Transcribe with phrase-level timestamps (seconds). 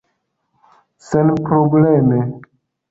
[1.07, 2.19] senprobleme